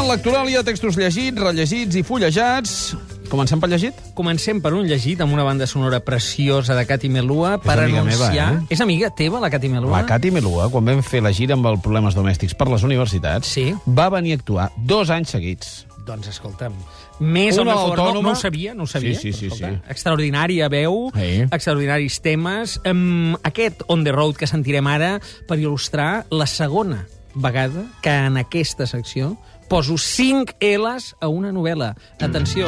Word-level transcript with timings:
en 0.00 0.08
lectoràlia, 0.08 0.62
textos 0.64 0.96
llegits, 0.98 1.38
rellegits 1.40 1.96
i 1.98 2.02
fullejats. 2.06 2.94
Comencem 3.30 3.60
pel 3.62 3.70
llegit? 3.74 3.98
Comencem 4.18 4.58
per 4.62 4.72
un 4.74 4.88
llegit 4.88 5.20
amb 5.22 5.32
una 5.36 5.44
banda 5.46 5.66
sonora 5.70 6.00
preciosa 6.02 6.74
de 6.74 6.82
Cati 6.88 7.08
Melua 7.12 7.58
per 7.62 7.76
amiga 7.78 8.00
anunciar... 8.00 8.30
meva, 8.54 8.62
eh? 8.64 8.74
És 8.74 8.80
amiga 8.82 9.10
teva, 9.14 9.38
la 9.42 9.50
Cati 9.52 9.68
Melua? 9.70 10.00
La 10.00 10.06
Cati 10.08 10.32
Melua, 10.34 10.66
quan 10.72 10.88
vam 10.88 11.02
fer 11.06 11.20
la 11.22 11.30
gira 11.36 11.54
amb 11.54 11.68
els 11.70 11.82
problemes 11.84 12.16
domèstics 12.18 12.56
per 12.58 12.66
les 12.72 12.82
universitats, 12.86 13.52
Sí. 13.54 13.68
va 13.86 14.08
venir 14.10 14.32
a 14.34 14.40
actuar 14.40 14.70
dos 14.76 15.10
anys 15.14 15.30
seguits. 15.36 15.84
Doncs 16.08 16.26
escolta'm, 16.32 16.74
més 17.20 17.58
Una 17.60 17.76
o 17.76 17.90
autònoma- 17.92 18.14
No, 18.14 18.22
no 18.22 18.32
ho 18.32 18.40
sabia, 18.40 18.74
no 18.74 18.82
ho 18.84 18.86
sabia. 18.88 19.14
Sí, 19.14 19.30
sí, 19.32 19.38
sí, 19.38 19.46
Escolta, 19.46 19.70
sí. 19.76 19.90
Extraordinària 19.92 20.68
veu, 20.72 21.12
Sí. 21.14 21.44
extraordinaris 21.52 22.20
temes. 22.24 22.80
Um, 22.84 23.36
aquest 23.44 23.82
On 23.86 24.02
the 24.02 24.10
Road 24.16 24.34
que 24.40 24.48
sentirem 24.48 24.86
ara 24.88 25.20
per 25.46 25.58
il·lustrar 25.60 26.24
la 26.30 26.46
segona 26.46 27.06
vegada 27.34 27.84
que 28.02 28.10
en 28.10 28.38
aquesta 28.38 28.88
secció 28.90 29.36
poso 29.70 29.96
5 29.96 30.56
L's 30.58 31.14
a 31.20 31.28
una 31.28 31.52
novel·la. 31.52 31.94
Atenció. 32.18 32.66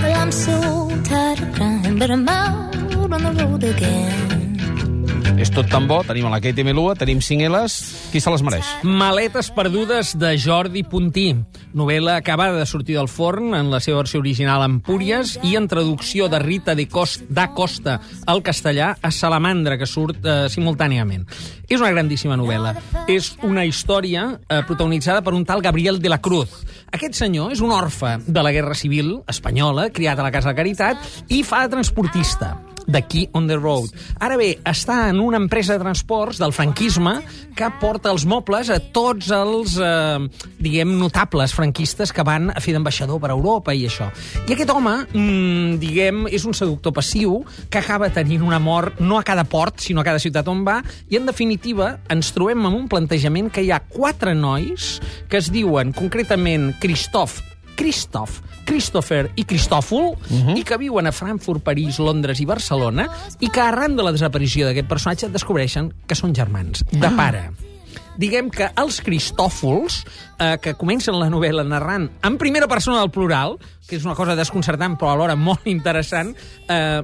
Well, 0.00 0.14
I'm 0.16 0.32
so 0.32 0.88
tired 1.04 1.42
of 1.42 1.52
crying, 1.52 1.98
but 1.98 2.10
I'm 2.10 2.26
out 2.26 2.74
on 3.12 3.34
the 3.36 3.44
road 3.44 3.62
again. 3.62 4.47
És 5.38 5.52
tot 5.54 5.68
tan 5.70 5.84
bo, 5.86 6.00
tenim 6.02 6.26
la 6.26 6.40
Katie 6.42 6.64
Melua, 6.66 6.96
tenim 6.98 7.20
5 7.22 7.46
L's, 7.46 7.74
qui 8.10 8.18
se 8.18 8.30
les 8.32 8.42
mereix? 8.42 8.66
Maletes 8.82 9.52
perdudes 9.54 10.10
de 10.18 10.32
Jordi 10.34 10.82
Puntí. 10.82 11.28
Novel·la 11.78 12.16
acabada 12.18 12.58
de 12.58 12.66
sortir 12.66 12.96
del 12.96 13.06
forn 13.06 13.54
en 13.54 13.70
la 13.70 13.78
seva 13.78 14.00
versió 14.00 14.18
original 14.18 14.64
Empúries 14.66 15.36
i 15.46 15.54
en 15.54 15.68
traducció 15.70 16.26
de 16.26 16.40
Rita 16.42 16.74
de 16.74 16.88
Costa, 16.90 17.22
da 17.30 17.46
Costa 17.54 18.00
al 18.26 18.42
castellà 18.42 18.96
a 18.98 19.12
Salamandra, 19.14 19.78
que 19.78 19.86
surt 19.86 20.26
eh, 20.26 20.36
simultàniament. 20.50 21.28
És 21.68 21.78
una 21.78 21.92
grandíssima 21.94 22.34
novel·la. 22.40 22.74
És 23.06 23.36
una 23.46 23.62
història 23.68 24.32
eh, 24.40 24.64
protagonitzada 24.66 25.22
per 25.22 25.36
un 25.38 25.46
tal 25.46 25.62
Gabriel 25.62 26.02
de 26.02 26.10
la 26.10 26.18
Cruz. 26.18 26.64
Aquest 26.90 27.14
senyor 27.14 27.54
és 27.54 27.62
un 27.62 27.70
orfe 27.70 28.16
de 28.26 28.42
la 28.42 28.50
Guerra 28.50 28.74
Civil 28.74 29.20
espanyola, 29.30 29.92
criat 29.94 30.18
a 30.18 30.26
la 30.26 30.34
Casa 30.34 30.50
de 30.50 30.58
Caritat, 30.58 31.22
i 31.30 31.44
fa 31.46 31.62
de 31.62 31.76
transportista 31.78 32.56
d'aquí 32.88 33.28
on 33.36 33.46
the 33.46 33.58
road. 33.60 33.92
Ara 34.18 34.38
bé, 34.40 34.54
està 34.66 35.08
en 35.12 35.20
una 35.20 35.38
empresa 35.38 35.76
de 35.76 35.84
transports 35.84 36.40
del 36.40 36.54
franquisme 36.56 37.18
que 37.56 37.68
porta 37.80 38.10
els 38.10 38.24
mobles 38.28 38.70
a 38.72 38.78
tots 38.80 39.30
els, 39.34 39.76
eh, 39.78 40.18
diguem, 40.58 40.96
notables 40.98 41.54
franquistes 41.54 42.12
que 42.12 42.24
van 42.24 42.50
a 42.50 42.60
fer 42.64 42.72
d'ambaixador 42.74 43.20
per 43.20 43.30
Europa 43.30 43.74
i 43.74 43.84
això. 43.86 44.08
I 44.48 44.52
aquest 44.54 44.70
home, 44.70 45.06
mm, 45.12 45.78
diguem, 45.78 46.26
és 46.28 46.44
un 46.44 46.54
seductor 46.54 46.92
passiu 46.92 47.44
que 47.68 47.78
acaba 47.78 48.10
tenint 48.10 48.42
una 48.42 48.58
mort 48.58 48.98
no 49.00 49.18
a 49.18 49.22
cada 49.22 49.44
port, 49.44 49.80
sinó 49.80 50.00
a 50.00 50.04
cada 50.04 50.18
ciutat 50.18 50.48
on 50.48 50.64
va, 50.64 50.82
i 51.10 51.16
en 51.16 51.26
definitiva 51.26 51.98
ens 52.08 52.32
trobem 52.32 52.64
amb 52.64 52.76
un 52.76 52.88
plantejament 52.88 53.50
que 53.52 53.62
hi 53.62 53.70
ha 53.70 53.80
quatre 53.80 54.34
nois 54.34 55.00
que 55.28 55.38
es 55.38 55.52
diuen 55.52 55.92
concretament 55.92 56.74
Christoph, 56.80 57.40
Christoph, 57.78 58.40
Christopher 58.66 59.30
i 59.38 59.44
Cristòfol, 59.46 60.10
uh 60.10 60.18
-huh. 60.18 60.58
i 60.58 60.64
que 60.64 60.76
viuen 60.76 61.06
a 61.06 61.12
Frankfurt, 61.12 61.62
París, 61.62 61.98
Londres 61.98 62.40
i 62.40 62.44
Barcelona, 62.44 63.08
i 63.38 63.48
que 63.48 63.60
arran 63.60 63.94
de 63.96 64.02
la 64.02 64.12
desaparició 64.12 64.66
d'aquest 64.66 64.88
personatge 64.88 65.28
descobreixen 65.28 65.92
que 66.06 66.14
són 66.14 66.34
germans, 66.34 66.84
de 66.90 67.10
pare. 67.16 67.67
Diguem 68.18 68.50
que 68.50 68.66
els 68.76 69.00
Cristòfols, 69.06 70.00
eh, 70.38 70.56
que 70.62 70.74
comencen 70.74 71.14
la 71.18 71.28
novel·la 71.30 71.64
narrant 71.66 72.08
en 72.26 72.38
primera 72.38 72.66
persona 72.68 72.98
del 73.00 73.12
plural, 73.14 73.56
que 73.88 73.96
és 73.96 74.04
una 74.04 74.14
cosa 74.18 74.34
desconcertant 74.36 74.98
però 75.00 75.14
alhora 75.14 75.36
molt 75.38 75.64
interessant, 75.70 76.34
eh, 76.68 77.02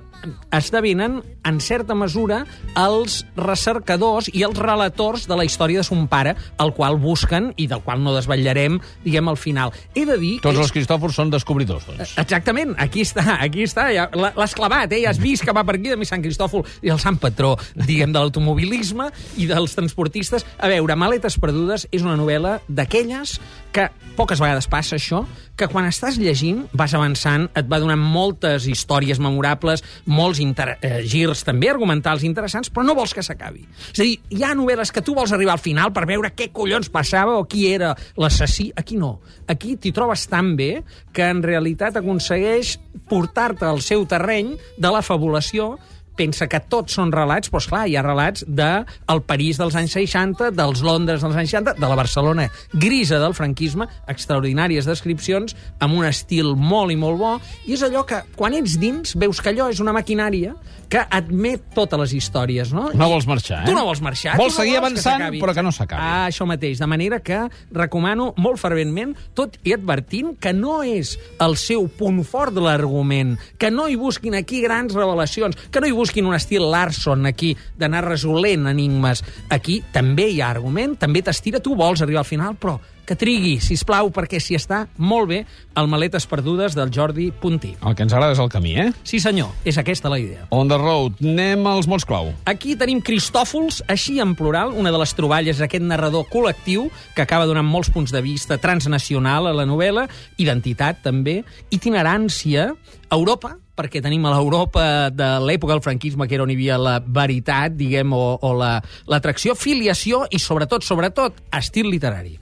esdevenen, 0.53 1.23
en 1.45 1.61
certa 1.61 1.95
mesura, 1.95 2.43
els 2.77 3.23
recercadors 3.37 4.29
i 4.33 4.43
els 4.45 4.59
relators 4.59 5.27
de 5.29 5.37
la 5.37 5.45
història 5.47 5.81
de 5.81 5.85
son 5.87 6.07
pare, 6.09 6.35
el 6.61 6.73
qual 6.77 6.97
busquen 7.01 7.53
i 7.57 7.67
del 7.71 7.81
qual 7.85 8.03
no 8.05 8.15
desvetllarem, 8.15 8.79
diguem, 9.05 9.29
al 9.29 9.37
final. 9.41 9.73
He 9.95 10.05
de 10.09 10.17
dir 10.21 10.35
Tots 10.45 10.57
que 10.59 10.63
els 10.65 10.73
Cristòfors 10.75 11.17
són 11.17 11.31
descobridors, 11.33 11.87
doncs. 11.89 12.15
Exactament, 12.21 12.75
aquí 12.79 13.05
està, 13.05 13.39
aquí 13.41 13.65
està, 13.65 13.89
ja, 13.95 14.09
l'ha- 14.13 14.33
l'has 14.37 14.55
clavat, 14.57 14.93
eh? 14.93 15.03
ja 15.05 15.11
has 15.15 15.21
vist 15.21 15.45
que 15.45 15.53
va 15.57 15.65
per 15.65 15.77
aquí 15.79 15.89
de 15.93 15.97
mi 16.01 16.05
Sant 16.09 16.23
Cristòfol 16.25 16.65
i 16.83 16.93
el 16.93 17.01
Sant 17.01 17.17
Patró, 17.21 17.55
diguem, 17.75 18.13
de 18.13 18.19
l'automobilisme 18.21 19.11
i 19.41 19.47
dels 19.51 19.75
transportistes. 19.77 20.45
A 20.59 20.69
veure, 20.69 20.97
Maletes 21.05 21.35
perdudes 21.37 21.83
és 21.93 22.01
una 22.01 22.15
novel·la 22.17 22.55
d'aquelles 22.65 23.35
que 23.75 23.91
poques 24.17 24.41
vegades 24.41 24.69
passa 24.71 24.95
això, 24.97 25.19
que 25.59 25.67
quan 25.69 25.85
estàs 25.85 26.17
llegint 26.17 26.63
vas 26.73 26.95
avançant, 26.97 27.45
et 27.53 27.67
va 27.69 27.81
donant 27.83 28.01
moltes 28.01 28.65
històries 28.71 29.21
memorables, 29.21 29.83
molts 30.07 30.41
eh, 30.41 31.03
girs 31.05 31.45
també 31.45 31.69
argumentals 31.69 32.25
interessants, 32.25 32.71
però 32.73 32.87
no 32.87 32.95
vols 32.97 33.13
que 33.13 33.25
s'acabi. 33.27 33.67
És 33.93 34.01
a 34.01 34.07
dir, 34.07 34.15
hi 34.33 34.47
ha 34.47 34.55
novel·les 34.57 34.95
que 34.95 35.03
tu 35.05 35.13
vols 35.19 35.35
arribar 35.35 35.59
al 35.59 35.65
final 35.67 35.93
per 35.93 36.07
veure 36.09 36.33
què 36.33 36.49
collons 36.55 36.89
passava 36.95 37.37
o 37.37 37.45
qui 37.45 37.67
era 37.75 37.93
l'assassí. 38.17 38.71
Aquí 38.75 38.97
no. 38.97 39.19
Aquí 39.51 39.77
t'hi 39.77 39.93
trobes 39.93 40.25
tan 40.31 40.55
bé 40.57 40.79
que 41.13 41.29
en 41.29 41.43
realitat 41.45 41.99
aconsegueix 42.01 42.79
portar-te 43.11 43.69
al 43.69 43.83
seu 43.85 44.07
terreny 44.09 44.55
de 44.79 44.95
la 44.95 45.05
fabulació 45.05 45.75
pensa 46.17 46.49
que 46.51 46.61
tots 46.71 46.97
són 46.97 47.13
relats, 47.15 47.51
però 47.51 47.63
esclar, 47.63 47.85
hi 47.89 47.97
ha 47.99 48.05
relats 48.05 48.45
de 48.47 48.71
el 49.11 49.23
París 49.27 49.59
dels 49.61 49.77
anys 49.79 49.97
60, 49.99 50.53
dels 50.55 50.83
Londres 50.87 51.23
dels 51.25 51.37
anys 51.37 51.55
60, 51.55 51.77
de 51.81 51.91
la 51.91 51.99
Barcelona 51.99 52.49
grisa 52.73 53.21
del 53.23 53.35
franquisme, 53.37 53.89
extraordinàries 54.11 54.89
descripcions, 54.89 55.57
amb 55.83 55.99
un 55.99 56.07
estil 56.09 56.55
molt 56.57 56.95
i 56.95 56.99
molt 57.01 57.21
bo, 57.21 57.35
i 57.67 57.75
és 57.77 57.85
allò 57.87 58.05
que, 58.09 58.23
quan 58.39 58.57
ets 58.57 58.79
dins, 58.81 59.17
veus 59.19 59.43
que 59.43 59.53
allò 59.53 59.71
és 59.73 59.83
una 59.83 59.95
maquinària 59.97 60.55
que 60.95 61.03
admet 61.11 61.73
totes 61.75 61.99
les 61.99 62.13
històries, 62.21 62.71
no? 62.71 62.85
No 62.95 63.09
vols 63.11 63.27
marxar, 63.27 63.65
eh? 63.65 63.67
Tu 63.67 63.75
no 63.75 63.83
vols 63.89 63.99
marxar. 64.05 64.37
Vols 64.39 64.55
no 64.55 64.61
seguir 64.61 64.77
vols 64.77 64.85
que 64.85 64.93
avançant, 64.93 65.25
s'acabi. 65.25 65.41
però 65.43 65.55
que 65.57 65.65
no 65.67 65.73
s'acabi. 65.75 66.07
Ah, 66.07 66.29
això 66.29 66.47
mateix. 66.47 66.79
De 66.79 66.87
manera 66.87 67.19
que 67.25 67.41
recomano 67.75 68.29
molt 68.39 68.63
ferventment, 68.63 69.17
tot 69.35 69.59
i 69.67 69.75
advertint 69.75 70.37
que 70.39 70.53
no 70.55 70.85
és 70.87 71.17
el 71.43 71.59
seu 71.59 71.89
punt 71.99 72.23
fort 72.23 72.55
de 72.55 72.63
l'argument, 72.63 73.35
que 73.59 73.73
no 73.75 73.89
hi 73.91 73.99
busquin 73.99 74.39
aquí 74.39 74.63
grans 74.63 74.95
revelacions, 74.95 75.59
que 75.75 75.83
no 75.83 75.91
hi 75.91 75.97
busquin 75.99 76.31
un 76.31 76.39
estil 76.39 76.71
Larson 76.71 77.27
aquí, 77.27 77.57
d'anar 77.75 78.05
resolent 78.07 78.71
enigmes. 78.71 79.25
Aquí 79.51 79.81
també 79.91 80.31
hi 80.31 80.41
ha 80.45 80.53
argument, 80.55 80.95
també 80.95 81.27
t'estira, 81.27 81.59
tu 81.59 81.75
vols 81.75 82.07
arribar 82.07 82.23
al 82.23 82.31
final, 82.31 82.55
però 82.55 82.79
que 83.05 83.17
trigui, 83.17 83.59
si 83.61 83.77
plau, 83.85 84.09
perquè 84.15 84.41
s'hi 84.41 84.57
està 84.57 84.85
molt 84.97 85.29
bé 85.29 85.41
el 85.77 85.89
Maletes 85.91 86.25
Perdudes 86.31 86.75
del 86.75 86.91
Jordi 86.95 87.31
Puntí. 87.31 87.75
El 87.85 87.95
que 87.95 88.03
ens 88.07 88.13
agrada 88.15 88.33
és 88.33 88.41
el 88.41 88.49
camí, 88.49 88.75
eh? 88.81 88.93
Sí, 89.05 89.21
senyor, 89.21 89.51
és 89.65 89.77
aquesta 89.79 90.09
la 90.09 90.19
idea. 90.19 90.47
On 90.51 90.69
the 90.69 90.79
road. 90.79 91.19
Anem 91.21 91.67
als 91.67 91.87
mots 91.91 92.05
clau. 92.09 92.33
Aquí 92.49 92.77
tenim 92.81 93.01
Cristòfols, 93.05 93.83
així 93.89 94.21
en 94.23 94.35
plural, 94.39 94.73
una 94.73 94.91
de 94.95 94.99
les 95.03 95.13
troballes 95.15 95.59
d'aquest 95.61 95.85
narrador 95.85 96.25
col·lectiu 96.33 96.89
que 97.15 97.23
acaba 97.23 97.47
donant 97.47 97.67
molts 97.69 97.91
punts 97.91 98.13
de 98.15 98.23
vista 98.25 98.57
transnacional 98.59 99.47
a 99.51 99.53
la 99.53 99.67
novel·la, 99.69 100.09
identitat 100.39 101.03
també, 101.05 101.43
itinerància, 101.75 102.73
Europa, 103.13 103.55
perquè 103.77 104.01
tenim 104.03 104.25
a 104.27 104.33
l'Europa 104.35 105.11
de 105.11 105.27
l'època 105.45 105.75
del 105.75 105.83
franquisme, 105.83 106.27
que 106.29 106.35
era 106.39 106.45
on 106.47 106.51
hi 106.51 106.57
havia 106.57 106.79
la 106.79 106.97
veritat, 107.05 107.75
diguem, 107.77 108.13
o, 108.15 108.39
o 108.41 108.53
la- 108.59 108.81
l'atracció, 109.11 109.55
filiació 109.59 110.25
i, 110.31 110.39
sobretot, 110.39 110.83
sobretot, 110.87 111.43
estil 111.53 111.91
literari. 111.91 112.39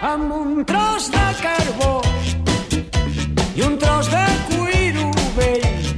Amb 0.00 0.32
un 0.32 0.64
tros 0.64 1.10
de 1.10 1.26
carbó 1.42 2.00
i 3.56 3.62
un 3.66 3.78
tros 3.78 4.10
de 4.12 4.24
cuiro 4.50 5.10
vell. 5.34 5.88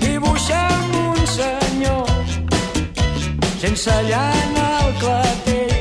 Dibuixem 0.00 0.94
un 1.02 1.20
senyor 1.28 2.08
sense 3.60 3.96
llana 4.08 4.66
al 4.78 4.94
clatell. 5.02 5.76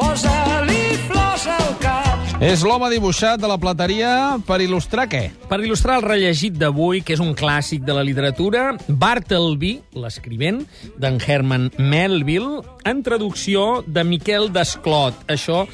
Posa-li 0.00 0.82
flors 1.06 1.46
al 1.46 1.70
cap 1.82 2.42
És 2.42 2.66
l'home 2.66 2.90
dibuixat 2.90 3.38
de 3.40 3.48
la 3.50 3.60
plateria 3.62 4.40
per 4.46 4.58
il·lustrar 4.64 5.06
què? 5.06 5.28
Per 5.46 5.60
il·lustrar 5.62 6.00
el 6.00 6.08
rellegit 6.08 6.58
d'avui, 6.58 7.04
que 7.06 7.14
és 7.14 7.22
un 7.22 7.32
clàssic 7.38 7.86
de 7.86 7.94
la 7.94 8.02
literatura, 8.02 8.72
Bartleby, 8.88 9.76
l'escrivent, 10.02 10.64
d'en 10.98 11.22
Herman 11.22 11.70
Melville, 11.78 12.64
en 12.84 13.02
traducció 13.02 13.82
de 13.86 14.04
Miquel 14.04 14.52
Desclot. 14.52 15.24
Això 15.32 15.64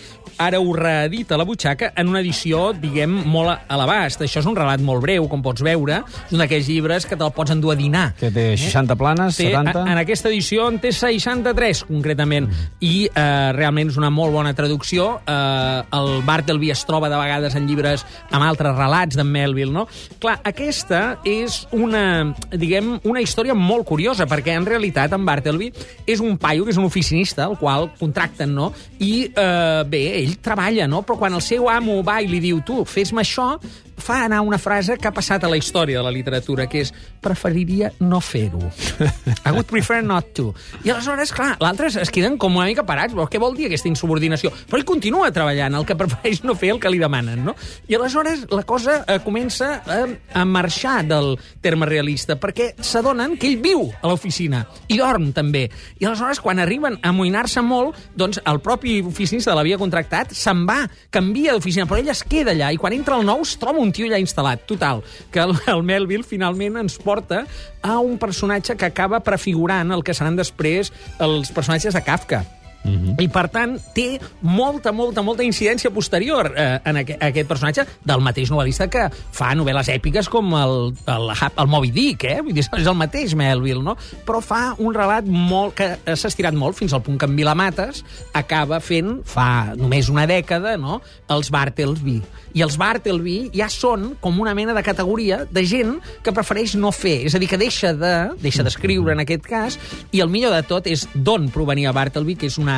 ara 0.40 0.58
ho 0.58 0.72
reedita 0.72 1.36
la 1.36 1.44
butxaca 1.44 1.92
en 2.00 2.08
una 2.08 2.22
edició, 2.22 2.70
diguem, 2.72 3.12
molt 3.28 3.52
a 3.68 3.76
l'abast. 3.76 4.22
Això 4.24 4.40
és 4.40 4.48
un 4.48 4.56
relat 4.56 4.80
molt 4.80 5.02
breu, 5.04 5.26
com 5.28 5.42
pots 5.44 5.60
veure. 5.64 6.00
És 6.24 6.32
un 6.32 6.40
d'aquells 6.40 6.70
llibres 6.70 7.06
que 7.06 7.18
te'l 7.20 7.32
pots 7.36 7.52
endur 7.52 7.74
a 7.74 7.76
dinar. 7.78 8.06
Que 8.18 8.30
té 8.32 8.46
60 8.56 8.96
planes, 9.00 9.36
Té, 9.36 9.50
70... 9.52 9.84
en 9.84 10.00
aquesta 10.00 10.30
edició 10.32 10.68
en 10.70 10.78
té 10.80 10.94
63, 10.96 11.84
concretament, 11.90 12.48
i 12.80 12.94
eh, 13.10 13.52
realment 13.56 13.92
és 13.92 13.98
una 14.00 14.10
molt 14.14 14.32
bona 14.32 14.54
traducció. 14.56 15.10
Eh, 15.28 15.82
el 15.98 16.24
Bartleby 16.26 16.72
es 16.72 16.86
troba 16.88 17.12
de 17.12 17.20
vegades 17.20 17.56
en 17.58 17.68
llibres 17.68 18.06
amb 18.30 18.46
altres 18.46 18.76
relats 18.78 19.20
d'en 19.20 19.28
Melville, 19.28 19.74
no? 19.74 19.86
Clar, 20.22 20.38
aquesta 20.48 21.18
és 21.28 21.66
una, 21.76 22.32
diguem, 22.54 22.94
una 23.04 23.20
història 23.20 23.54
molt 23.58 23.84
curiosa, 23.88 24.24
perquè 24.30 24.56
en 24.56 24.68
realitat 24.68 25.12
en 25.16 25.28
Bartleby 25.28 25.70
és 26.08 26.24
un 26.24 26.38
paio 26.40 26.64
que 26.64 26.72
és 26.72 26.80
un 26.80 26.88
oficinista, 27.00 27.48
el 27.48 27.56
qual 27.58 27.90
contracten, 27.98 28.54
no? 28.54 28.70
I, 29.00 29.30
eh, 29.34 29.82
bé, 29.88 30.02
ell 30.20 30.36
treballa, 30.44 30.86
no? 30.86 31.02
Però 31.06 31.18
quan 31.18 31.34
el 31.34 31.42
seu 31.44 31.68
amo 31.72 32.00
va 32.06 32.20
i 32.20 32.28
li 32.30 32.40
diu, 32.44 32.60
tu, 32.66 32.84
fes-me 32.84 33.24
això, 33.24 33.54
fa 34.00 34.24
anar 34.24 34.40
una 34.42 34.58
frase 34.58 34.96
que 34.98 35.08
ha 35.08 35.12
passat 35.14 35.44
a 35.44 35.48
la 35.52 35.56
història 35.60 35.98
de 36.00 36.04
la 36.04 36.10
literatura, 36.14 36.66
que 36.70 36.80
és 36.84 36.92
preferiria 37.20 37.92
no 38.00 38.20
fer-ho. 38.20 38.60
I 39.46 39.50
would 39.52 39.66
prefer 39.70 40.00
not 40.02 40.32
to. 40.34 40.50
I 40.84 40.90
aleshores, 40.94 41.32
clar, 41.36 41.56
l'altre 41.60 41.88
es- 41.92 42.10
queden 42.10 42.38
com 42.40 42.56
una 42.56 42.66
mica 42.66 42.84
parats. 42.86 43.14
Però 43.14 43.26
què 43.30 43.40
vol 43.42 43.54
dir 43.58 43.68
aquesta 43.68 43.88
insubordinació? 43.90 44.50
Però 44.70 44.78
ell 44.80 44.86
continua 44.88 45.30
treballant, 45.34 45.74
el 45.78 45.86
que 45.88 45.96
prefereix 45.98 46.42
no 46.46 46.54
fer 46.58 46.72
el 46.74 46.80
que 46.80 46.90
li 46.92 46.98
demanen, 47.02 47.44
no? 47.44 47.54
I 47.88 47.96
aleshores 47.98 48.46
la 48.50 48.62
cosa 48.68 49.00
eh, 49.06 49.18
comença 49.24 49.70
eh, 49.86 50.18
a 50.34 50.44
marxar 50.48 51.04
del 51.08 51.34
terme 51.62 51.86
realista, 51.86 52.36
perquè 52.40 52.72
s'adonen 52.80 53.36
que 53.40 53.48
ell 53.50 53.60
viu 53.62 53.86
a 54.00 54.08
l'oficina 54.10 54.64
i 54.88 54.98
dorm 54.98 55.30
també. 55.36 55.66
I 56.00 56.06
aleshores, 56.08 56.40
quan 56.40 56.58
arriben 56.62 56.98
a 57.02 57.10
amoïnar-se 57.12 57.62
molt, 57.66 57.98
doncs 58.16 58.40
el 58.46 58.60
propi 58.64 59.00
oficinista 59.06 59.54
l'havia 59.54 59.78
contractat, 59.80 60.32
se'n 60.36 60.64
va, 60.68 60.80
canvia 61.12 61.52
d'oficina, 61.56 61.86
però 61.90 62.00
ell 62.00 62.10
es 62.12 62.22
queda 62.24 62.54
allà, 62.54 62.70
i 62.72 62.78
quan 62.80 62.94
entra 62.96 63.18
el 63.20 63.26
nou 63.28 63.42
es 63.44 63.56
troba 63.60 63.82
un 63.82 63.89
tio 63.96 64.08
allà 64.08 64.20
instal·lat. 64.22 64.66
Total, 64.68 65.02
que 65.32 65.42
el 65.72 65.84
Melville 65.86 66.26
finalment 66.26 66.80
ens 66.84 66.98
porta 67.00 67.44
a 67.82 67.98
un 67.98 68.18
personatge 68.20 68.76
que 68.76 68.90
acaba 68.90 69.22
prefigurant 69.24 69.92
el 69.92 70.04
que 70.04 70.14
seran 70.16 70.38
després 70.38 70.92
els 71.18 71.52
personatges 71.54 71.96
de 71.96 72.04
Kafka. 72.04 72.44
Mm 72.82 72.96
-hmm. 72.96 73.22
I, 73.22 73.28
per 73.28 73.48
tant, 73.48 73.78
té 73.94 74.20
molta, 74.40 74.92
molta, 74.92 75.22
molta 75.22 75.42
incidència 75.42 75.90
posterior 75.90 76.52
eh, 76.56 76.80
en 76.84 76.96
aqu 76.96 77.12
aquest 77.20 77.48
personatge 77.48 77.84
del 78.04 78.20
mateix 78.20 78.50
novel·lista 78.50 78.88
que 78.88 79.10
fa 79.32 79.54
novel·les 79.54 79.88
èpiques 79.88 80.28
com 80.28 80.54
el, 80.54 80.94
el, 81.06 81.30
el 81.56 81.66
Moby 81.66 81.90
Dick, 81.90 82.24
eh? 82.24 82.40
Vull 82.40 82.54
dir, 82.54 82.64
és 82.64 82.86
el 82.86 82.94
mateix 82.94 83.34
Melville, 83.34 83.82
no? 83.82 83.96
Però 84.26 84.40
fa 84.40 84.74
un 84.78 84.94
relat 84.94 85.26
molt 85.26 85.74
que 85.74 86.16
s'ha 86.16 86.28
estirat 86.28 86.54
molt 86.54 86.76
fins 86.76 86.92
al 86.92 87.02
punt 87.02 87.18
que 87.18 87.26
en 87.26 87.36
Vilamates 87.36 88.04
acaba 88.32 88.80
fent, 88.80 89.20
fa 89.24 89.74
només 89.76 90.08
una 90.08 90.26
dècada, 90.26 90.76
no?, 90.76 91.00
els 91.28 91.50
Bartleby. 91.50 92.20
I 92.54 92.64
els 92.66 92.76
Bartleby 92.80 93.50
ja 93.54 93.68
són 93.68 94.16
com 94.20 94.40
una 94.42 94.54
mena 94.54 94.74
de 94.74 94.82
categoria 94.82 95.44
de 95.50 95.64
gent 95.68 95.98
que 96.24 96.34
prefereix 96.34 96.74
no 96.80 96.92
fer, 96.96 97.26
és 97.28 97.34
a 97.34 97.42
dir, 97.42 97.48
que 97.50 97.60
deixa 97.60 97.92
de 97.94 98.14
deixa 98.40 98.64
d'escriure 98.66 99.14
en 99.14 99.22
aquest 99.22 99.46
cas, 99.46 99.78
i 100.12 100.22
el 100.24 100.30
millor 100.32 100.54
de 100.54 100.62
tot 100.66 100.88
és 100.90 101.06
d'on 101.14 101.48
provenia 101.54 101.94
Bartleby, 101.96 102.36
que 102.40 102.50
és 102.50 102.58
una, 102.60 102.69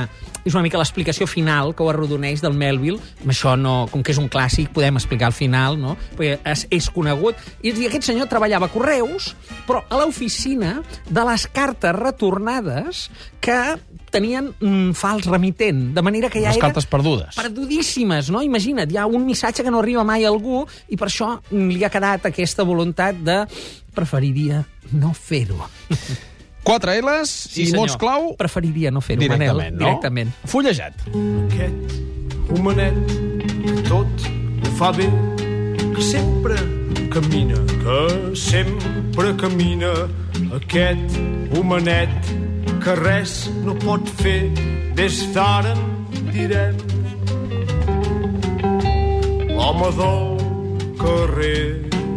és 0.43 0.57
una 0.57 0.65
mica 0.65 0.81
l'explicació 0.81 1.29
final 1.31 1.71
que 1.77 1.85
ho 1.85 1.91
arrodoneix 1.93 2.43
del 2.43 2.57
Melville. 2.59 2.99
Amb 3.23 3.35
això, 3.35 3.55
no, 3.59 3.87
com 3.93 4.03
que 4.03 4.15
és 4.15 4.21
un 4.21 4.29
clàssic, 4.33 4.73
podem 4.75 4.99
explicar 4.99 5.31
el 5.31 5.37
final, 5.37 5.79
no? 5.79 5.97
Perquè 6.17 6.41
és, 6.53 6.67
és 6.75 6.91
conegut. 6.93 7.39
I 7.63 7.75
aquest 7.87 8.11
senyor 8.11 8.31
treballava 8.31 8.69
a 8.69 8.73
Correus, 8.73 9.33
però 9.69 9.85
a 9.89 10.01
l'oficina 10.01 10.81
de 11.09 11.27
les 11.29 11.47
cartes 11.55 11.95
retornades 11.99 13.07
que 13.43 13.59
tenien 14.13 14.51
un 14.61 14.93
fals 14.95 15.27
remitent, 15.27 15.95
de 15.97 16.03
manera 16.05 16.29
que 16.31 16.43
ja 16.43 16.51
Les 16.51 16.59
era... 16.59 16.69
cartes 16.69 16.87
perdudes. 16.87 17.39
Perdudíssimes, 17.39 18.29
no? 18.31 18.43
Imagina't, 18.45 18.93
hi 18.93 19.01
ha 19.01 19.07
un 19.09 19.25
missatge 19.27 19.65
que 19.65 19.73
no 19.73 19.81
arriba 19.81 20.05
mai 20.05 20.27
a 20.27 20.31
algú 20.31 20.67
i 20.93 20.99
per 21.01 21.09
això 21.09 21.33
li 21.55 21.81
ha 21.83 21.91
quedat 21.93 22.29
aquesta 22.29 22.67
voluntat 22.69 23.23
de 23.25 23.41
preferiria 23.97 24.63
no 24.93 25.15
fer-ho. 25.17 25.63
Quatre 26.63 26.95
L's 27.03 27.33
i 27.59 27.67
mots 27.75 27.97
clau 27.99 28.33
Preferiria 28.39 28.93
no 28.95 29.01
fer-ho, 29.03 29.21
directament, 29.21 29.57
Manel. 29.59 29.75
no? 29.75 29.87
Directament. 29.87 30.31
Fullejat. 30.47 30.95
Aquest 31.49 31.97
homenet 32.55 32.99
que 33.67 33.83
tot 33.89 34.29
ho 34.63 34.73
fa 34.79 34.93
bé, 34.95 35.09
que 35.97 36.03
sempre 36.07 36.57
camina, 37.13 37.59
que 37.83 38.01
sempre 38.39 39.35
camina. 39.41 39.93
Aquest 40.57 41.19
homenet 41.59 42.33
que 42.83 42.95
res 42.99 43.51
no 43.67 43.75
pot 43.83 44.09
fer, 44.23 44.51
des 44.99 45.21
d'ara 45.35 45.75
en 45.75 46.33
direm. 46.35 46.79
L'home 49.53 49.91
del 49.99 50.27
carrer. 50.99 51.63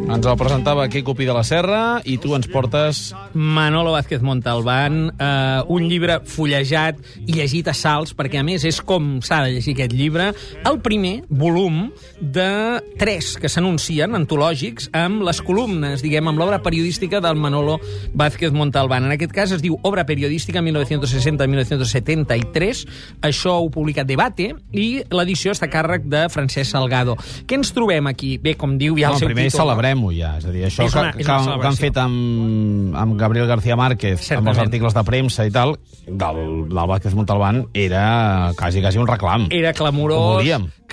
Ens 0.06 0.26
el 0.26 0.38
presentava 0.38 0.88
Quico 0.90 1.16
Pi 1.18 1.26
de 1.26 1.34
la 1.34 1.44
Serra 1.44 2.02
i 2.06 2.20
tu 2.22 2.36
ens 2.38 2.50
portes... 2.52 3.08
Manolo 3.36 3.92
Vázquez 3.92 4.22
Montalbán, 4.24 5.12
eh, 5.20 5.62
un 5.68 5.84
llibre 5.90 6.22
fullejat 6.26 6.96
i 7.28 7.34
llegit 7.36 7.68
a 7.68 7.74
salts, 7.76 8.16
perquè 8.16 8.40
a 8.40 8.44
més 8.48 8.64
és 8.66 8.80
com 8.82 9.20
s'ha 9.22 9.44
de 9.46 9.52
llegir 9.54 9.74
aquest 9.76 9.92
llibre, 9.94 10.32
el 10.66 10.80
primer 10.80 11.24
volum 11.30 11.92
de 12.20 12.80
tres 12.98 13.36
que 13.38 13.50
s'anuncien, 13.52 14.16
antològics, 14.16 14.88
amb 14.96 15.22
les 15.28 15.42
columnes, 15.44 16.02
diguem, 16.02 16.28
amb 16.32 16.40
l'obra 16.40 16.62
periodística 16.64 17.20
del 17.22 17.36
Manolo 17.36 17.78
Vázquez 18.16 18.52
Montalbán. 18.56 19.04
En 19.06 19.12
aquest 19.12 19.32
cas 19.36 19.52
es 19.52 19.62
diu 19.62 19.76
Obra 19.84 20.06
periodística 20.08 20.62
1960-1973, 20.64 22.86
això 23.22 23.60
ho 23.62 23.70
publica 23.70 24.04
Debate, 24.08 24.54
i 24.72 25.04
l'edició 25.12 25.52
està 25.54 25.66
a 25.68 25.72
càrrec 25.74 26.04
de 26.10 26.26
Francesc 26.32 26.72
Salgado. 26.72 27.16
Què 27.46 27.56
ens 27.60 27.72
trobem 27.76 28.08
aquí? 28.08 28.38
Bé, 28.42 28.56
com 28.60 28.78
diu 28.80 28.96
ja 29.00 29.08
No, 29.12 29.16
el 29.16 29.20
seu 29.20 29.28
primer 29.30 29.46
títol... 29.50 29.60
celebrem-ho 29.66 30.12
ja. 30.16 30.38
És 30.40 30.46
a 30.48 30.52
dir, 30.54 30.64
això 30.68 30.84
És 30.88 30.94
que, 30.94 31.00
una- 31.00 31.10
és 31.12 31.16
que, 31.26 31.32
una 31.32 31.60
que, 31.62 31.68
han 31.68 31.76
fet 31.80 31.98
amb, 32.02 32.96
amb 32.96 33.18
Gabriel 33.26 33.48
García 33.50 33.76
Márquez, 33.76 34.20
amb 34.20 34.28
Certament. 34.28 34.54
els 34.54 34.62
articles 34.68 34.94
de 34.94 35.04
premsa 35.08 35.46
i 35.50 35.52
tal, 35.52 35.76
del, 36.06 36.42
del 36.70 36.88
Vázquez 36.94 37.16
Montalbán 37.18 37.64
era 37.74 38.52
quasi, 38.58 38.82
quasi 38.86 39.02
un 39.02 39.10
reclam. 39.10 39.48
era 39.50 39.74
clamorós. 39.74 40.46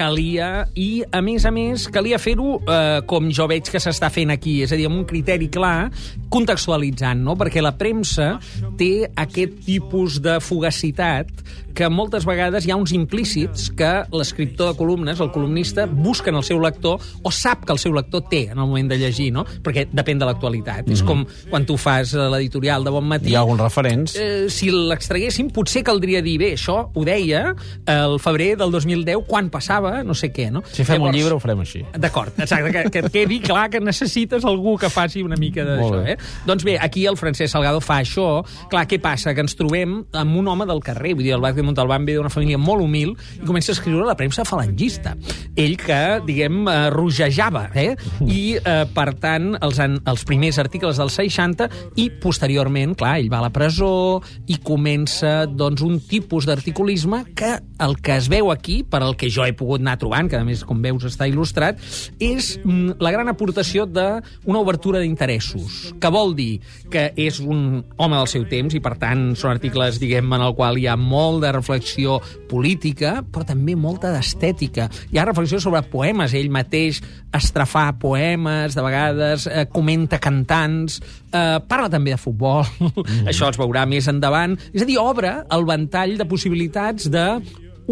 Calia, 0.02 0.50
i, 0.74 1.02
a 1.14 1.22
més 1.24 1.46
a 1.46 1.52
més, 1.54 1.86
calia 1.94 2.18
fer-ho 2.22 2.56
eh, 2.66 3.00
com 3.08 3.30
jo 3.34 3.46
veig 3.50 3.70
que 3.70 3.80
s'està 3.82 4.10
fent 4.12 4.34
aquí, 4.34 4.58
és 4.66 4.74
a 4.74 4.78
dir, 4.78 4.88
amb 4.90 4.98
un 5.02 5.06
criteri 5.08 5.48
clar, 5.52 5.90
contextualitzant, 6.32 7.22
no? 7.22 7.36
Perquè 7.38 7.62
la 7.62 7.74
premsa 7.78 8.34
té 8.80 9.06
aquest 9.20 9.60
tipus 9.66 10.18
de 10.24 10.38
fugacitat 10.42 11.30
que 11.72 11.88
moltes 11.88 12.26
vegades 12.28 12.66
hi 12.66 12.72
ha 12.72 12.76
uns 12.76 12.92
implícits 12.92 13.70
que 13.76 13.90
l'escriptor 14.12 14.72
de 14.72 14.76
columnes, 14.76 15.20
el 15.24 15.30
columnista, 15.32 15.86
busca 15.88 16.28
en 16.28 16.36
el 16.36 16.44
seu 16.44 16.58
lector 16.60 17.00
o 17.24 17.32
sap 17.32 17.62
que 17.64 17.72
el 17.72 17.80
seu 17.80 17.94
lector 17.96 18.26
té 18.28 18.42
en 18.50 18.58
el 18.58 18.66
moment 18.68 18.90
de 18.92 18.98
llegir, 19.00 19.30
no? 19.32 19.46
Perquè 19.64 19.86
depèn 19.92 20.20
de 20.20 20.28
l'actualitat. 20.28 20.90
És 20.92 21.00
com 21.06 21.24
quan 21.48 21.64
tu 21.68 21.78
fas 21.80 22.12
eh, 22.12 22.26
l'editorial 22.34 22.84
de 22.84 22.92
Bon 22.92 23.06
Matí 23.08 23.32
Hi 23.32 23.38
ha 23.38 23.44
alguns 23.46 23.62
referents. 23.64 24.16
eh, 24.20 24.50
si 24.52 24.68
l'extraguéssim, 24.72 25.48
potser 25.54 25.84
caldria 25.86 26.20
dir, 26.24 26.36
bé, 26.42 26.52
això 26.58 26.76
ho 26.92 27.06
deia 27.08 27.54
el 27.88 28.18
febrer 28.20 28.52
del 28.60 28.74
2010, 28.74 29.24
quan 29.28 29.48
passava, 29.52 29.91
no 30.06 30.16
sé 30.16 30.32
què, 30.34 30.48
no? 30.54 30.62
Si 30.72 30.86
fem 30.88 31.02
un 31.02 31.12
llibre 31.14 31.36
ho 31.36 31.40
farem 31.42 31.62
així. 31.62 31.82
D'acord, 31.92 32.36
exacte, 32.40 32.72
que, 32.72 32.84
que 32.92 33.04
et 33.04 33.12
quedi 33.12 33.40
clar 33.44 33.68
que 33.72 33.80
necessites 33.82 34.46
algú 34.48 34.76
que 34.80 34.90
faci 34.92 35.22
una 35.24 35.38
mica 35.40 35.64
d'això, 35.66 36.02
eh? 36.08 36.16
Doncs 36.48 36.64
bé, 36.66 36.78
aquí 36.80 37.04
el 37.10 37.18
Francesc 37.20 37.52
Salgado 37.52 37.82
fa 37.84 38.00
això. 38.02 38.42
Clar, 38.72 38.86
què 38.90 38.98
passa? 39.02 39.34
Que 39.36 39.44
ens 39.44 39.56
trobem 39.58 39.98
amb 40.18 40.38
un 40.40 40.48
home 40.48 40.66
del 40.68 40.82
carrer, 40.84 41.14
vull 41.16 41.26
dir, 41.26 41.34
el 41.36 41.44
Vázquez 41.44 41.66
Montalbán 41.66 42.06
ve 42.08 42.16
d'una 42.18 42.32
família 42.32 42.60
molt 42.60 42.84
humil 42.84 43.14
i 43.38 43.46
comença 43.46 43.72
a 43.72 43.76
escriure 43.76 44.06
a 44.06 44.10
la 44.12 44.16
premsa 44.18 44.46
falangista. 44.48 45.14
Ell 45.56 45.76
que, 45.80 46.00
diguem, 46.26 46.62
eh, 46.68 46.90
rogejava, 46.94 47.68
eh? 47.74 47.94
I, 48.26 48.42
eh, 48.58 48.84
per 48.94 49.08
tant, 49.22 49.52
els, 49.60 49.80
an, 49.82 49.98
els 50.08 50.26
primers 50.28 50.58
articles 50.62 51.00
dels 51.00 51.18
60 51.18 51.68
i, 51.96 52.08
posteriorment, 52.22 52.96
clar, 52.98 53.16
ell 53.22 53.30
va 53.32 53.40
a 53.42 53.46
la 53.46 53.52
presó 53.54 54.20
i 54.50 54.58
comença, 54.62 55.46
doncs, 55.46 55.82
un 55.82 55.98
tipus 56.08 56.46
d'articulisme 56.48 57.24
que 57.38 57.56
el 57.82 57.96
que 58.02 58.16
es 58.16 58.28
veu 58.30 58.52
aquí, 58.52 58.82
per 58.84 59.02
al 59.02 59.16
que 59.18 59.30
jo 59.32 59.46
he 59.46 59.54
pogut 59.56 59.71
anar 59.80 59.96
trobant, 60.00 60.28
que 60.28 60.36
a 60.36 60.44
més, 60.44 60.64
com 60.68 60.82
veus, 60.84 61.06
està 61.08 61.28
il·lustrat, 61.30 61.80
és 62.20 62.56
mm, 62.62 62.98
la 63.02 63.12
gran 63.14 63.30
aportació 63.32 63.86
d'una 63.88 64.60
obertura 64.60 65.00
d'interessos, 65.00 65.94
que 66.00 66.12
vol 66.12 66.36
dir 66.36 66.60
que 66.92 67.08
és 67.16 67.40
un 67.40 67.82
home 67.96 68.18
del 68.18 68.28
seu 68.30 68.44
temps 68.50 68.74
i, 68.76 68.82
per 68.84 68.96
tant, 69.00 69.30
són 69.38 69.54
articles, 69.54 70.00
diguem, 70.02 70.28
en 70.36 70.44
el 70.44 70.56
qual 70.58 70.78
hi 70.78 70.88
ha 70.90 70.96
molt 70.98 71.42
de 71.46 71.52
reflexió 71.54 72.18
política, 72.50 73.20
però 73.24 73.46
també 73.48 73.76
molta 73.78 74.12
d'estètica. 74.12 74.88
Hi 75.12 75.18
ha 75.18 75.26
reflexió 75.28 75.60
sobre 75.62 75.82
poemes, 75.88 76.34
ell 76.36 76.52
mateix 76.52 77.00
estrafà 77.32 77.88
poemes, 77.98 78.76
de 78.76 78.84
vegades 78.84 79.46
eh, 79.48 79.64
comenta 79.72 80.20
cantants, 80.22 81.00
eh, 81.32 81.58
parla 81.68 81.88
també 81.92 82.14
de 82.14 82.20
futbol, 82.20 82.66
mm. 82.80 83.26
això 83.32 83.50
es 83.52 83.60
veurà 83.60 83.86
més 83.88 84.08
endavant. 84.10 84.58
És 84.72 84.84
a 84.84 84.88
dir, 84.88 84.98
obre 85.00 85.34
el 85.52 85.66
ventall 85.68 86.18
de 86.20 86.28
possibilitats 86.28 87.08
de 87.12 87.26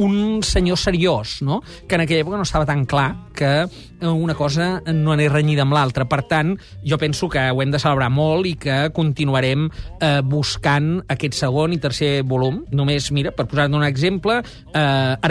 un 0.01 0.43
senyor 0.43 0.79
seriós, 0.79 1.41
no? 1.43 1.61
que 1.87 1.95
en 1.95 2.07
aquella 2.07 2.25
època 2.25 2.41
no 2.41 2.47
estava 2.49 2.65
tan 2.65 2.87
clar 2.89 3.29
que 3.37 3.69
eh, 4.01 4.07
una 4.07 4.35
cosa 4.35 4.83
no 4.93 5.13
anés 5.13 5.31
renyida 5.33 5.65
amb 5.67 5.77
l'altra. 5.77 6.07
Per 6.09 6.23
tant, 6.29 6.55
jo 6.85 6.99
penso 7.01 7.29
que 7.29 7.43
ho 7.51 7.61
hem 7.63 7.73
de 7.73 7.81
celebrar 7.81 8.09
molt 8.13 8.49
i 8.49 8.55
que 8.61 8.79
continuarem 8.97 9.69
eh, 10.01 10.21
buscant 10.25 11.03
aquest 11.13 11.37
segon 11.39 11.77
i 11.77 11.81
tercer 11.83 12.23
volum. 12.25 12.63
Només, 12.73 13.11
mira, 13.13 13.33
per 13.37 13.47
posar-ne 13.51 13.77
un 13.77 13.87
exemple, 13.87 14.41
eh, 14.41 14.81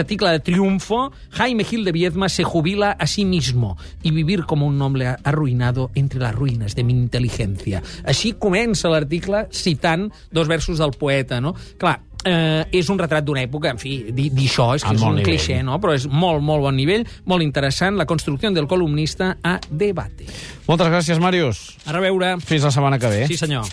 article 0.00 0.36
de 0.36 0.42
Triunfo, 0.46 1.08
Jaime 1.38 1.66
Gil 1.66 1.84
de 1.84 1.94
Viedma 1.96 2.28
se 2.28 2.44
jubila 2.44 2.92
a 2.92 3.06
sí 3.06 3.24
mismo 3.24 3.76
y 4.02 4.10
vivir 4.10 4.44
como 4.44 4.66
un 4.66 4.80
hombre 4.82 5.16
arruinado 5.24 5.90
entre 5.94 6.20
las 6.20 6.34
ruïnes 6.34 6.74
de 6.74 6.84
mi 6.84 6.94
inteligencia. 6.94 7.82
Així 8.04 8.34
comença 8.38 8.90
l'article 8.90 9.46
citant 9.50 10.10
dos 10.30 10.48
versos 10.48 10.78
del 10.78 10.94
poeta, 10.98 11.40
no? 11.40 11.54
Clar, 11.78 12.00
eh, 12.24 12.64
és 12.72 12.90
un 12.92 12.98
retrat 13.00 13.24
d'una 13.24 13.44
època, 13.46 13.72
en 13.74 13.80
fi, 13.80 13.96
dir, 14.12 14.30
dir 14.34 14.48
això 14.48 14.70
és 14.76 14.84
que 14.84 14.94
és 14.94 15.02
un 15.02 15.16
nivell. 15.16 15.28
cliché, 15.30 15.60
no? 15.66 15.78
però 15.82 15.94
és 15.96 16.06
molt, 16.06 16.42
molt 16.44 16.64
bon 16.66 16.76
nivell, 16.76 17.06
molt 17.30 17.44
interessant, 17.44 17.96
la 17.96 18.06
construcció 18.06 18.50
del 18.50 18.68
columnista 18.70 19.36
a 19.42 19.58
debate. 19.70 20.26
Moltes 20.66 20.90
gràcies, 20.92 21.22
Màrius. 21.22 21.76
A 21.86 21.96
reveure. 21.96 22.36
Fins 22.44 22.66
la 22.66 22.74
setmana 22.74 22.98
que 22.98 23.10
ve. 23.12 23.24
Sí, 23.30 23.36
senyor. 23.40 23.66